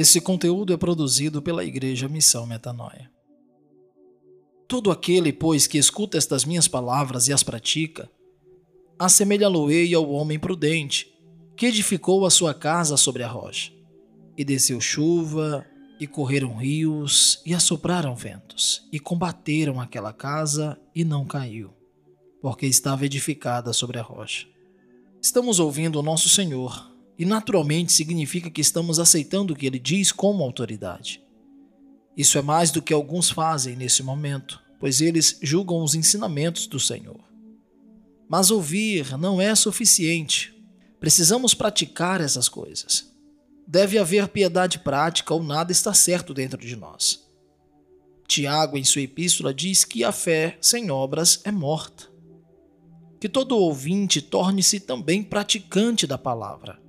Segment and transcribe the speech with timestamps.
[0.00, 3.10] Esse conteúdo é produzido pela Igreja Missão Metanoia.
[4.66, 8.10] Todo aquele, pois, que escuta estas minhas palavras e as pratica,
[8.98, 11.06] assemelha-lo-ei ao homem prudente,
[11.54, 13.72] que edificou a sua casa sobre a rocha.
[14.38, 15.66] E desceu chuva,
[16.00, 21.74] e correram rios, e assopraram ventos, e combateram aquela casa, e não caiu,
[22.40, 24.46] porque estava edificada sobre a rocha.
[25.20, 26.90] Estamos ouvindo o nosso Senhor,
[27.20, 31.22] e naturalmente significa que estamos aceitando o que ele diz como autoridade.
[32.16, 36.80] Isso é mais do que alguns fazem nesse momento, pois eles julgam os ensinamentos do
[36.80, 37.20] Senhor.
[38.26, 40.58] Mas ouvir não é suficiente.
[40.98, 43.12] Precisamos praticar essas coisas.
[43.68, 47.28] Deve haver piedade prática ou nada está certo dentro de nós.
[48.26, 52.10] Tiago, em sua epístola, diz que a fé sem obras é morta.
[53.20, 56.80] Que todo ouvinte torne-se também praticante da palavra.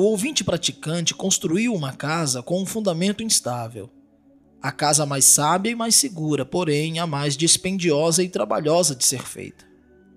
[0.00, 3.90] O ouvinte praticante construiu uma casa com um fundamento instável
[4.62, 9.22] a casa mais sábia e mais segura, porém a mais dispendiosa e trabalhosa de ser
[9.22, 9.66] feita.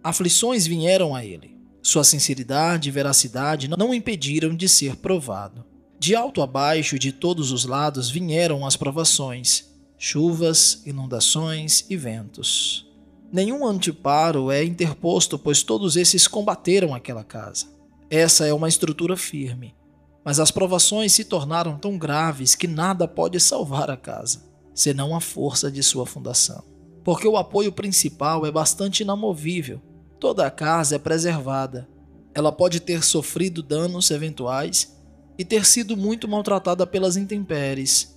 [0.01, 1.57] Aflições vieram a ele.
[1.81, 5.65] Sua sinceridade e veracidade não impediram de ser provado.
[5.99, 9.65] De alto a baixo, de todos os lados, vieram as provações,
[9.97, 12.89] chuvas, inundações e ventos.
[13.33, 17.82] Nenhum anteparo é interposto, pois todos esses combateram aquela casa.
[18.15, 19.75] Essa é uma estrutura firme,
[20.23, 25.19] mas as provações se tornaram tão graves que nada pode salvar a casa, senão a
[25.19, 26.63] força de sua fundação.
[27.03, 29.81] Porque o apoio principal é bastante inamovível.
[30.19, 31.89] Toda a casa é preservada.
[32.35, 34.95] Ela pode ter sofrido danos eventuais
[35.35, 38.15] e ter sido muito maltratada pelas intempéries,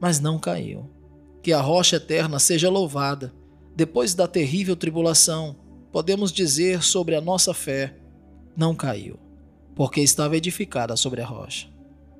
[0.00, 0.90] mas não caiu.
[1.42, 3.30] Que a rocha eterna seja louvada.
[3.76, 5.54] Depois da terrível tribulação,
[5.92, 7.94] podemos dizer sobre a nossa fé:
[8.56, 9.22] não caiu
[9.74, 11.68] porque estava edificada sobre a rocha.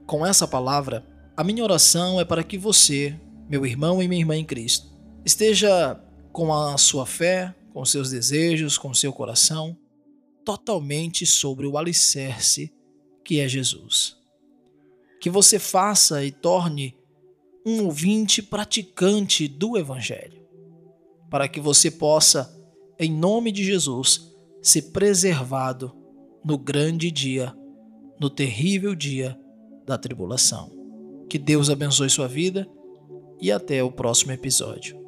[0.06, 4.36] Com essa palavra, a minha oração é para que você, meu irmão e minha irmã
[4.36, 4.86] em Cristo,
[5.24, 6.00] esteja
[6.32, 9.76] com a sua fé, com seus desejos, com seu coração,
[10.44, 12.72] totalmente sobre o alicerce
[13.24, 14.16] que é Jesus.
[15.20, 16.96] Que você faça e torne
[17.66, 20.46] um ouvinte praticante do Evangelho,
[21.30, 22.54] para que você possa,
[22.98, 24.30] em nome de Jesus,
[24.62, 26.03] ser preservado
[26.44, 27.54] no grande dia,
[28.20, 29.38] no terrível dia
[29.86, 30.70] da tribulação.
[31.28, 32.68] Que Deus abençoe sua vida
[33.40, 35.03] e até o próximo episódio.